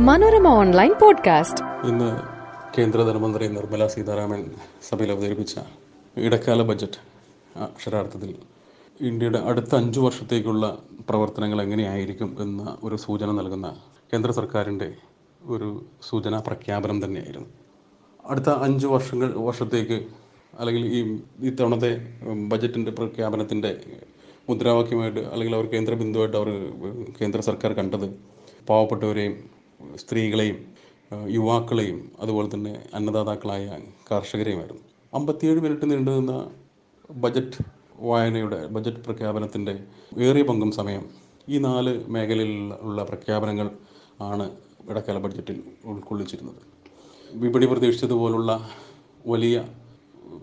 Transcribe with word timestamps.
Manorama 0.00 0.48
online 0.48 0.92
podcast. 0.92 1.88
ഇന്ന് 1.88 2.08
കേന്ദ്ര 2.78 3.02
ധനമന്ത്രി 3.02 3.48
നിർമ്മല 3.48 3.86
സീതാരാമൻ 3.86 4.50
സഭയിൽ 4.88 5.12
അവതരിപ്പിച്ച 5.12 5.58
ഇടക്കാല 6.16 6.62
ബജറ്റ് 6.62 7.00
അക്ഷരാർത്ഥത്തിൽ 7.60 8.34
ഇന്ത്യയുടെ 9.00 9.38
അടുത്ത 9.38 9.76
അഞ്ചു 9.76 10.00
വർഷത്തേക്കുള്ള 10.00 10.78
പ്രവർത്തനങ്ങൾ 11.08 11.62
എങ്ങനെയായിരിക്കും 11.62 12.36
എന്ന 12.40 12.76
ഒരു 12.84 12.96
സൂചന 12.96 13.30
നൽകുന്ന 13.30 13.76
കേന്ദ്ര 14.12 14.30
സർക്കാരിന്റെ 14.30 14.94
ഒരു 15.46 15.84
സൂചനാ 16.08 16.42
പ്രഖ്യാപനം 16.46 17.04
തന്നെയായിരുന്നു. 17.04 17.48
അടുത്ത 18.26 18.48
അഞ്ച് 18.48 18.86
വർഷങ്ങൾ 18.86 19.34
വർഷത്തേക്ക് 19.34 20.06
അല്ലെങ്കിൽ 20.58 20.86
ഈ 20.86 21.20
ഇത്തവണത്തെ 21.40 22.00
ബജറ്റിന്റെ 22.48 22.90
പ്രഖ്യാപനത്തിന്റെ 22.90 23.80
മുദ്രാവാക്യമായിട്ട് 24.48 25.20
അല്ലെങ്കിൽ 25.20 25.54
അവർ 25.54 25.66
കേന്ദ്ര 25.66 25.94
ബിന്ദുവായിട്ട് 25.94 26.36
അവർ 26.36 26.48
കേന്ദ്ര 27.20 27.40
സർക്കാർ 27.40 27.72
കണ്ടത് 27.72 28.18
പാവപ്പെട്ടവരെയും 28.68 29.55
സ്ത്രീകളെയും 29.96 30.58
യുവാക്കളെയും 31.28 32.12
അതുപോലെ 32.20 32.48
തന്നെ 32.54 32.82
അന്നദാതാക്കളായ 32.94 33.78
കർഷകരെയുമായിരുന്നു. 34.12 34.82
അമ്പത്തിയേഴ് 35.14 35.60
മിനിറ്റ് 35.60 35.90
നീണ്ടു 35.90 36.10
നിന്ന 36.10 36.50
ബജറ്റ് 37.10 37.64
വായനയുടെ 38.00 38.66
ബജറ്റ് 38.66 38.98
പ്രഖ്യാപനത്തിന്റെ 38.98 39.74
ഏറിയ 40.18 40.42
പങ്കും 40.42 40.72
സമയം 40.72 41.04
ഈ 41.48 41.58
നാല് 41.58 42.04
മേഖലയിലുള്ള 42.08 43.02
പ്രഖ്യാപനങ്ങൾ 43.04 43.70
ആണ് 44.20 44.50
ഇടക്കാല 44.90 45.18
ബഡ്ജറ്റിൽ 45.18 45.62
ഉൾക്കൊള്ളിച്ചിരുന്നത്. 45.84 46.60
വിപണി 47.34 47.66
പ്രതീക്ഷിച്ചതുപോലുള്ള 47.66 48.68
വലിയ 49.26 49.56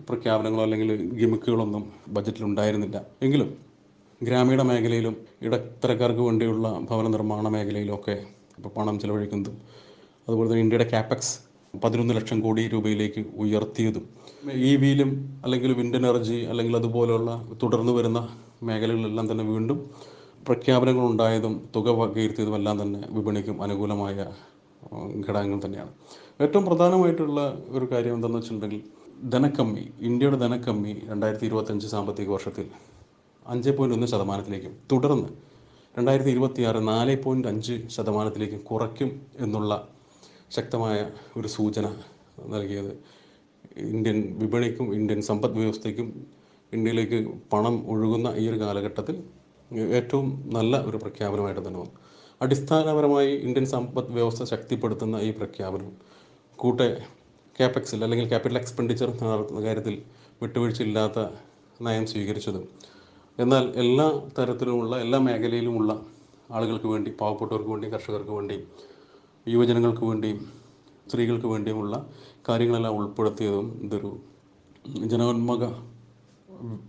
പ്രഖ്യാപനങ്ങളോ 0.08 0.62
അല്ലെങ്കിൽ 0.62 1.10
ഗിമിക്കുകളൊന്നും 1.20 1.92
ബജറ്റിൽ 2.08 2.44
ഉണ്ടായിരുന്നില്ല. 2.44 3.04
എങ്കിലും 3.22 3.58
ഗ്രാമീണ 4.22 4.62
മേഖലയിലും 4.62 5.14
ഇടത്തരക്കാർക്ക് 5.42 6.20
വേണ്ടിയുള്ള 6.20 6.68
ഭവന 6.90 7.08
നിർമ്മാണ 7.08 7.48
മേഖലയിലൊക്കെ 7.48 8.16
ഇപ്പോൾ 8.56 8.68
പണം 8.68 8.98
ചിലവഴിക്കുന്നതും 8.98 9.56
അതുപോലെ 10.28 10.50
തന്നെ 10.50 10.62
ഇന്ത്യയുടെ 10.62 10.88
ക്യാപെക്സ് 10.90 11.34
പതിനൊന്ന് 11.74 12.14
ലക്ഷം 12.14 12.40
കോടി 12.40 12.62
രൂപയിലേക്ക് 12.68 13.24
ഉയർത്തിയതും 13.36 14.04
ഇ 14.64 14.76
വിയിലും 14.76 15.10
അല്ലെങ്കിൽ 15.44 15.72
വിൻഡ് 15.72 15.96
എനർജി 15.96 16.38
അല്ലെങ്കിൽ 16.44 16.76
അതുപോലെയുള്ള 16.76 17.30
തുടർന്ന് 17.62 17.92
വരുന്ന 17.92 18.20
മേഖലകളിലെല്ലാം 18.62 19.30
തന്നെ 19.30 19.44
വീണ്ടും 19.44 19.90
പ്രഖ്യാപനങ്ങൾ 20.46 21.04
ഉണ്ടായതും 21.06 21.68
തുക 21.76 21.90
വകയിരുത്തിയതും 21.90 22.56
എല്ലാം 22.56 22.82
തന്നെ 22.82 23.00
വിപണിക്കും 23.10 23.62
അനുകൂലമായ 23.62 24.16
ഘടകങ്ങൾ 25.28 25.58
തന്നെയാണ്. 25.64 25.92
ഏറ്റവും 26.40 26.64
പ്രധാനമായിട്ടുള്ള 26.64 27.40
ഒരു 27.68 27.88
കാര്യം 27.92 28.14
എന്താണെന്ന് 28.14 28.38
വെച്ചിട്ടുണ്ടെങ്കിൽ 28.38 28.82
ധനക്കമ്മി 29.30 29.84
ഇന്ത്യയുടെ 30.00 30.36
ധനക്കമ്മി 30.36 30.92
രണ്ടായിരത്തി 31.08 31.46
ഇരുപത്തഞ്ച് 31.46 31.86
സാമ്പത്തിക 31.86 32.28
വർഷത്തിൽ 32.28 32.66
അഞ്ച് 33.46 33.70
പോയിന്റ് 33.70 33.96
ഒന്ന് 33.96 34.06
ശതമാനത്തിലേക്കും 34.06 34.74
തുടർന്ന് 34.92 35.28
രണ്ടായിരത്തി 35.94 36.30
ഇരുപത്തി 36.30 36.62
ആറ് 36.62 36.80
നാല് 36.88 37.12
പോയിന്റ് 37.22 37.48
അഞ്ച് 37.48 37.74
ശതമാനത്തിലേക്ക് 37.88 38.56
കുറയ്ക്കും 38.64 39.10
എന്നുള്ള 39.38 39.72
ശക്തമായ 40.50 40.96
ഒരു 41.36 41.48
സൂചന 41.48 41.86
നൽകിയത്. 42.54 42.90
ഇന്ത്യൻ 43.90 44.18
വിപണിക്കും 44.40 44.86
ഇന്ത്യൻ 44.94 45.20
സമ്പദ് 45.22 45.58
വ്യവസ്ഥയ്ക്കും 45.58 46.08
ഇന്ത്യയിലേക്ക് 46.72 47.18
പണം 47.52 47.76
ഒഴുകുന്ന 47.92 48.28
ഈ 48.36 48.44
ഒരു 48.48 48.58
കാലഘട്ടത്തിൽ 48.60 49.16
ഏറ്റവും 49.98 50.26
നല്ല 50.56 50.80
ഒരു 50.88 50.96
പ്രഖ്യാപനമായിട്ട് 50.96 51.62
തന്നെ 51.66 51.80
വന്നു. 51.80 51.94
അടിസ്ഥാനപരമായി 52.40 53.32
ഇന്ത്യൻ 53.46 53.66
സമ്പദ് 53.74 54.12
വ്യവസ്ഥ 54.12 54.44
ശക്തിപ്പെടുത്തുന്ന 54.44 55.16
ഈ 55.18 55.30
പ്രഖ്യാപനം 55.30 55.92
കൂട്ടെ 56.58 56.88
ക്യാപെക്സിൽ 57.56 58.02
അല്ലെങ്കിൽ 58.04 58.28
ക്യാപിറ്റൽ 58.28 58.58
എക്സ്പെൻഡിച്ചർ 58.58 59.10
കാര്യത്തിൽ 59.66 59.96
വിട്ടുവീഴ്ചയില്ലാത്ത 60.42 61.18
നയം 61.82 62.06
സ്വീകരിച്ചതും 62.06 62.64
എന്നാൽ 63.38 63.64
എല്ലാ 63.74 64.04
തരത്തിലുമുള്ള 64.38 64.94
എല്ലാ 64.96 65.18
മേഖലയിലുമുള്ള 65.18 65.92
ആളുകൾക്ക് 66.50 66.86
വേണ്ടി 66.86 67.10
പാവപ്പെട്ടവർക്ക് 67.10 67.70
വേണ്ടി 67.70 67.88
കർഷകർക്ക് 67.88 68.30
വേണ്ടി 68.30 68.56
യുവജനങ്ങൾക്ക് 69.46 70.04
വേണ്ടിയും 70.04 70.40
സ്ത്രീകൾക്ക് 71.08 71.46
വേണ്ടിയുമുള്ള 71.46 71.94
കാര്യങ്ങളെല്ലാം 72.48 72.94
ഉൾപ്പെടുത്തിയതും 72.96 73.66
ഇതൊരു 73.82 74.10
ജനോന്മുഖ 75.06 75.64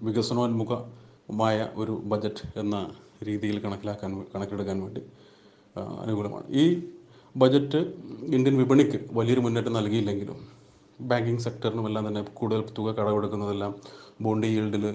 വികസനോന്മുഖമായ 0.01 1.69
ഒരു 1.75 2.01
ബജറ്റ് 2.05 2.59
എന്ന 2.59 2.75
രീതിയിൽ 3.23 3.57
കണക്കിലാക്കാൻ 3.65 4.11
കണക്കിലെടുക്കാൻ 4.35 4.77
വേണ്ടി 4.81 5.01
അനുകൂലമാണ്. 6.03 6.45
ഈ 6.53 6.65
ബജറ്റ് 7.35 7.79
ഇന്ത്യൻ 8.35 8.57
വിപണിക്ക് 8.57 8.99
വലിയൊരു 9.13 9.41
മുന്നേറ്റം 9.41 9.73
നൽകിയില്ലെങ്കിലും 9.73 10.37
ബാങ്കിങ് 10.99 11.39
സെക്ടറിനുമെല്ലാം 11.39 12.07
തന്നെ 12.07 12.21
കൂടുതൽ 12.33 12.61
തുക 12.77 12.87
കടമെടുക്കുന്നതെല്ലാം 12.91 13.71
ബോണ്ട് 14.21 14.47
ഈൽഡിൽ 14.47 14.85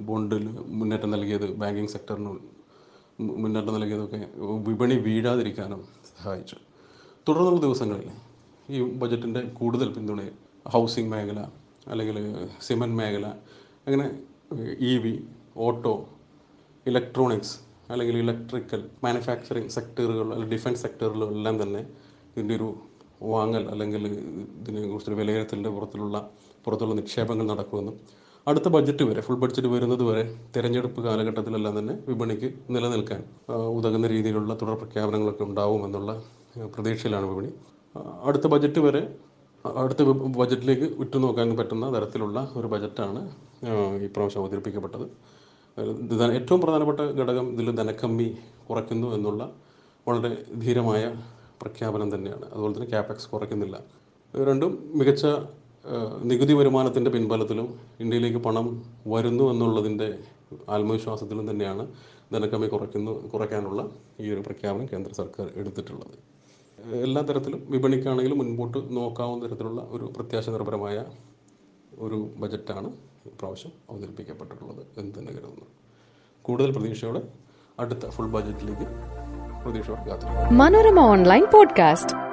ബോണ്ടിൽ 0.00 0.44
മുന്നേറ്റം 0.68 1.10
നൽകിയത് 1.10 1.46
ബാങ്കിങ് 1.54 1.88
സെക്ടറിന് 1.88 2.32
മുന്നേറ്റം 3.20 3.74
നൽകിയതൊക്കെ 3.74 4.18
വിപണി 4.68 4.94
വീഴാതിരിക്കാനും 4.94 5.80
സഹായിച്ചു. 6.10 6.56
തുടർന്നുള്ള 7.26 7.60
ദിവസങ്ങളിൽ 7.60 8.10
ഈ 8.70 8.82
ബജറ്റിന്റെ 8.82 9.40
കൂടുതൽ 9.40 9.88
പിന്തുണ 9.92 10.20
ഹൗസിംഗ് 10.66 11.10
മേഖല 11.10 11.40
അല്ലെങ്കിൽ 11.86 12.16
സിമന്റ് 12.60 12.94
മേഖല 12.94 13.26
അങ്ങനെ 13.86 14.06
ഇ 14.80 14.98
വി 14.98 15.14
ഓട്ടോ 15.56 15.94
ഇലക്ട്രോണിക്സ് 16.86 17.56
അല്ലെങ്കിൽ 17.90 18.16
ഇലക്ട്രിക്കൽ 18.16 18.90
മാനുഫാക്ചറിങ് 19.04 19.68
സെക്ടറുകൾ 19.68 20.26
അല്ലെങ്കിൽ 20.26 20.54
ഡിഫൻസ് 20.54 20.82
സെക്ടറുകളിലെല്ലാം 20.82 21.62
തന്നെ 21.62 21.82
ഇതിന്റെ 22.32 22.54
ഒരു 22.54 22.68
വാങ്ങൽ 23.22 23.70
അല്ലെങ്കിൽ 23.70 24.06
ഇതിനെക്കുറിച്ചൊരു 24.60 25.16
വിലയിരുത്തലിന്റെ 25.16 25.70
പുറത്തുള്ള 25.70 26.30
പുറത്തുള്ള 26.64 26.94
നിക്ഷേപങ്ങൾ 26.94 27.46
നടക്കുമെന്നും 27.46 27.96
അടുത്ത 28.48 28.68
ബഡ്ജറ്റ് 28.74 29.04
വരെ 29.08 29.20
ഫുൾ 29.26 29.38
ബഡ്ജറ്റ് 29.42 29.68
വരുന്നത് 29.72 30.02
വരെ 30.08 30.22
തിരഞ്ഞെടുപ്പ് 30.54 31.00
കാലഘട്ടത്തിലെല്ലാം 31.06 31.74
തന്നെ 31.78 31.94
വിപണിക്ക് 32.08 32.48
നിലനിൽക്കാൻ 32.74 33.20
ഉതകുന്ന 33.76 34.06
രീതിയിലുള്ള 34.12 34.52
തുടർ 34.60 34.74
പ്രഖ്യാപനങ്ങളൊക്കെ 34.82 35.44
ഉണ്ടാവുമെന്നുള്ള 35.48 36.12
പ്രതീക്ഷയിലാണ് 36.74 37.26
വിപണി. 37.30 37.50
അടുത്ത 38.28 38.46
ബഡ്ജറ്റ് 38.52 38.80
വരെ 38.86 39.02
അടുത്ത 39.82 40.02
ബഡ്ജറ്റിലേക്ക് 40.38 40.86
ഉറ്റുനോക്കാൻ 41.02 41.56
പറ്റുന്ന 41.60 41.86
തരത്തിലുള്ള 41.96 42.38
ഒരു 42.56 42.66
ബജറ്റാണ് 42.72 43.20
ഈ 44.04 44.08
പ്രാവശ്യം 44.16 44.40
അവതരിപ്പിക്കപ്പെട്ടത്. 44.42 45.06
ഏറ്റവും 46.38 46.60
പ്രധാനപ്പെട്ട 46.64 47.00
ഘടകം 47.20 47.46
ഇതിൽ 47.54 47.70
ധനക്കമ്മി 47.80 48.28
കുറയ്ക്കുന്നു 48.68 49.08
എന്നുള്ള 49.16 49.42
വളരെ 50.08 50.32
ധീരമായ 50.64 51.04
പ്രഖ്യാപനം 51.62 52.08
തന്നെയാണ്. 52.14 52.46
അതുപോലെ 52.52 52.72
തന്നെ 52.76 52.90
ക്യാപെക്സ് 52.94 53.28
കുറയ്ക്കുന്നില്ല. 53.34 53.76
രണ്ടും 54.34 54.72
മികച്ച 54.98 55.26
നികുതി 56.22 56.52
വരുമാനത്തിന്റെ 56.52 57.10
പിൻബലത്തിലും 57.10 57.78
ഇന്ത്യയിലേക്ക് 58.00 58.38
പണം 58.38 58.82
വരുന്നു 59.06 59.44
എന്നുള്ളതിന്റെ 59.44 60.18
ആത്മവിശ്വാസത്തിലും 60.68 61.50
തന്നെയാണ് 61.50 61.88
ധനക്കമ്മി 62.32 62.66
കുറയ്ക്കുന്നു 62.66 63.28
കുറയ്ക്കാനുള്ള 63.28 63.88
ഈ 64.20 64.30
ഒരു 64.30 64.40
പ്രഖ്യാപനം 64.40 64.86
കേന്ദ്ര 64.92 65.12
സർക്കാർ 65.12 65.50
എടുത്തിട്ടുള്ളത്. 65.56 66.38
എല്ലാ 66.92 67.22
തരത്തിലും 67.22 67.66
വിപണിക്കാണെങ്കിലും 67.68 68.38
മുൻപോട്ട് 68.38 68.96
നോക്കാവുന്ന 68.96 69.48
തരത്തിലുള്ള 69.48 69.86
ഒരു 69.90 70.12
പ്രത്യാശ 70.16 70.50
നിർഭരമായ 70.50 71.04
ഒരു 71.98 72.28
ബജറ്റാണ് 72.36 72.86
ഇപ്രാവശ്യം 73.26 73.72
അവതരിപ്പിക്കപ്പെട്ടിട്ടുള്ളത് 73.90 74.86
എന്ന് 74.96 75.12
തന്നെ 75.18 75.32
കരുതുന്നു. 75.32 75.66
കൂടുതൽ 76.42 76.72
പ്രതീക്ഷയോടെ 76.72 77.22
അടുത്ത 77.80 78.08
ഫുൾ 78.08 78.26
ബജറ്റിലേക്ക് 78.26 78.86
പ്രതീക്ഷയോടെ 79.64 80.04
കാത്തിരിക്കും 80.08 80.58
മനോരമ 80.58 81.00
ഓൺലൈൻ 81.00 81.44
പോഡ്കാസ്റ്റ്. 81.44 82.27